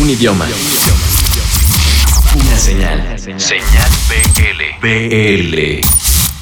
Un 0.00 0.08
idioma. 0.08 0.46
Una 2.34 2.56
señal. 2.56 3.18
Señal 3.18 3.90
BL. 4.08 4.80
BL. 4.80 5.80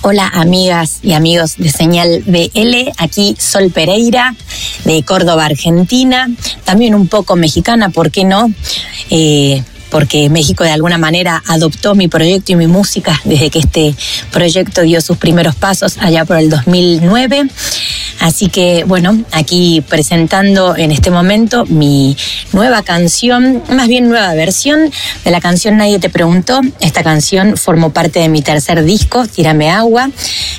Hola 0.02 0.30
amigas 0.32 1.00
y 1.02 1.12
amigos 1.14 1.56
de 1.56 1.68
Señal 1.68 2.22
BL, 2.24 2.92
aquí 2.98 3.34
Sol 3.36 3.72
Pereira 3.72 4.36
de 4.84 5.02
Córdoba, 5.02 5.46
Argentina, 5.46 6.30
también 6.62 6.94
un 6.94 7.08
poco 7.08 7.34
mexicana, 7.34 7.90
¿por 7.90 8.12
qué 8.12 8.22
no? 8.22 8.48
Eh, 9.10 9.64
porque 9.90 10.28
México 10.30 10.62
de 10.62 10.70
alguna 10.70 10.98
manera 10.98 11.42
adoptó 11.46 11.96
mi 11.96 12.06
proyecto 12.06 12.52
y 12.52 12.56
mi 12.56 12.66
música 12.68 13.20
desde 13.24 13.50
que 13.50 13.58
este 13.58 13.94
proyecto 14.30 14.82
dio 14.82 15.00
sus 15.00 15.16
primeros 15.16 15.56
pasos 15.56 15.98
allá 15.98 16.24
por 16.24 16.36
el 16.36 16.50
2009. 16.50 17.48
Así 18.28 18.50
que 18.50 18.84
bueno, 18.84 19.18
aquí 19.32 19.82
presentando 19.88 20.76
en 20.76 20.92
este 20.92 21.10
momento 21.10 21.64
mi 21.64 22.14
nueva 22.52 22.82
canción, 22.82 23.62
más 23.70 23.88
bien 23.88 24.10
nueva 24.10 24.34
versión 24.34 24.90
de 25.24 25.30
la 25.30 25.40
canción 25.40 25.78
Nadie 25.78 25.98
te 25.98 26.10
preguntó. 26.10 26.60
Esta 26.80 27.02
canción 27.02 27.56
formó 27.56 27.88
parte 27.88 28.18
de 28.18 28.28
mi 28.28 28.42
tercer 28.42 28.84
disco, 28.84 29.26
Tírame 29.26 29.70
agua, 29.70 30.10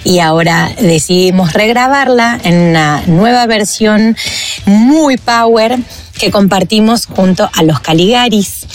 y 0.03 0.17
ahora 0.17 0.71
decidimos 0.81 1.53
regrabarla 1.53 2.39
en 2.43 2.55
una 2.55 3.03
nueva 3.05 3.45
versión 3.45 4.17
muy 4.65 5.17
power 5.17 5.77
que 6.19 6.31
compartimos 6.31 7.05
junto 7.05 7.47
a 7.53 7.61
los 7.61 7.81
Caligaris, 7.81 8.65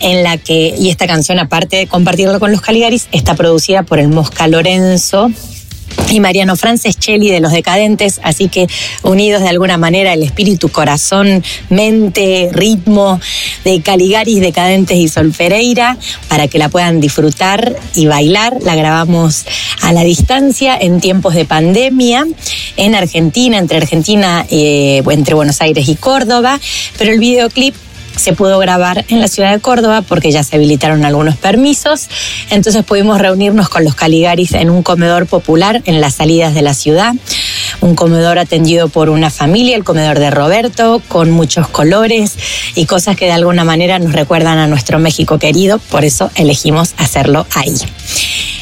en 0.00 0.24
la 0.24 0.38
que, 0.38 0.74
y 0.76 0.90
esta 0.90 1.06
canción 1.06 1.38
aparte 1.38 1.76
de 1.76 1.86
compartirlo 1.86 2.40
con 2.40 2.50
los 2.50 2.62
Caligaris, 2.62 3.06
está 3.12 3.36
producida 3.36 3.84
por 3.84 4.00
el 4.00 4.08
Mosca 4.08 4.48
Lorenzo, 4.48 5.30
y 6.10 6.20
Mariano 6.20 6.56
Francescelli 6.56 7.30
de 7.30 7.40
Los 7.40 7.52
Decadentes, 7.52 8.20
así 8.22 8.48
que 8.48 8.66
unidos 9.02 9.42
de 9.42 9.48
alguna 9.48 9.78
manera 9.78 10.12
el 10.12 10.22
espíritu, 10.22 10.68
corazón, 10.68 11.44
mente, 11.68 12.50
ritmo 12.52 13.20
de 13.64 13.80
Caligaris, 13.80 14.40
Decadentes 14.40 14.96
y 14.96 15.08
Sol 15.08 15.32
Pereira, 15.36 15.96
para 16.28 16.48
que 16.48 16.58
la 16.58 16.68
puedan 16.68 17.00
disfrutar 17.00 17.76
y 17.94 18.06
bailar. 18.06 18.56
La 18.62 18.74
grabamos 18.74 19.44
a 19.82 19.92
la 19.92 20.02
distancia 20.02 20.76
en 20.76 21.00
tiempos 21.00 21.34
de 21.34 21.44
pandemia 21.44 22.26
en 22.76 22.94
Argentina, 22.94 23.58
entre 23.58 23.78
Argentina, 23.78 24.46
eh, 24.50 25.02
entre 25.10 25.34
Buenos 25.34 25.60
Aires 25.60 25.88
y 25.88 25.94
Córdoba, 25.94 26.60
pero 26.98 27.12
el 27.12 27.18
videoclip 27.18 27.74
se 28.20 28.34
pudo 28.34 28.58
grabar 28.58 29.04
en 29.08 29.20
la 29.20 29.28
ciudad 29.28 29.52
de 29.52 29.60
Córdoba 29.60 30.02
porque 30.02 30.30
ya 30.30 30.44
se 30.44 30.56
habilitaron 30.56 31.04
algunos 31.04 31.36
permisos. 31.36 32.08
Entonces 32.50 32.84
pudimos 32.84 33.18
reunirnos 33.18 33.68
con 33.68 33.84
los 33.84 33.94
Caligaris 33.94 34.52
en 34.52 34.70
un 34.70 34.82
comedor 34.82 35.26
popular 35.26 35.82
en 35.86 36.00
las 36.00 36.14
salidas 36.14 36.54
de 36.54 36.62
la 36.62 36.74
ciudad. 36.74 37.14
Un 37.80 37.94
comedor 37.94 38.38
atendido 38.38 38.88
por 38.88 39.08
una 39.08 39.30
familia, 39.30 39.76
el 39.76 39.84
comedor 39.84 40.18
de 40.18 40.30
Roberto, 40.30 41.02
con 41.08 41.30
muchos 41.30 41.68
colores 41.68 42.36
y 42.74 42.86
cosas 42.86 43.16
que 43.16 43.24
de 43.24 43.32
alguna 43.32 43.64
manera 43.64 43.98
nos 43.98 44.12
recuerdan 44.12 44.58
a 44.58 44.66
nuestro 44.66 44.98
México 44.98 45.38
querido. 45.38 45.78
Por 45.78 46.04
eso 46.04 46.30
elegimos 46.34 46.94
hacerlo 46.98 47.46
ahí. 47.54 47.74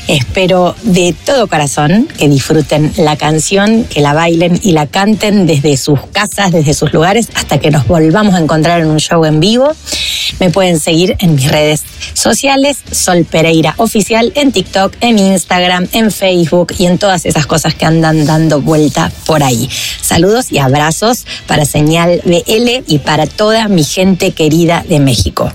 Espero 0.08 0.74
de 0.84 1.14
todo 1.26 1.48
corazón 1.48 2.08
que 2.16 2.30
disfruten 2.30 2.94
la 2.96 3.16
canción, 3.16 3.84
que 3.84 4.00
la 4.00 4.14
bailen 4.14 4.58
y 4.62 4.72
la 4.72 4.86
canten 4.86 5.46
desde 5.46 5.76
sus 5.76 6.00
casas, 6.12 6.50
desde 6.50 6.72
sus 6.72 6.94
lugares, 6.94 7.28
hasta 7.34 7.58
que 7.58 7.70
nos 7.70 7.86
volvamos 7.86 8.34
a 8.34 8.38
encontrar 8.38 8.80
en 8.80 8.86
un 8.86 9.00
show 9.00 9.26
en 9.26 9.38
vivo. 9.38 9.70
Me 10.40 10.48
pueden 10.48 10.80
seguir 10.80 11.14
en 11.18 11.34
mis 11.34 11.50
redes 11.50 11.84
sociales, 12.14 12.78
Sol 12.90 13.26
Pereira 13.30 13.74
Oficial, 13.76 14.32
en 14.34 14.50
TikTok, 14.50 14.94
en 15.02 15.18
Instagram, 15.18 15.88
en 15.92 16.10
Facebook 16.10 16.72
y 16.78 16.86
en 16.86 16.96
todas 16.96 17.26
esas 17.26 17.44
cosas 17.44 17.74
que 17.74 17.84
andan 17.84 18.24
dando 18.24 18.62
vuelta 18.62 19.12
por 19.26 19.42
ahí. 19.42 19.68
Saludos 20.00 20.50
y 20.50 20.56
abrazos 20.56 21.26
para 21.46 21.66
Señal 21.66 22.22
BL 22.24 22.82
y 22.86 22.98
para 23.04 23.26
toda 23.26 23.68
mi 23.68 23.84
gente 23.84 24.32
querida 24.32 24.86
de 24.88 25.00
México. 25.00 25.52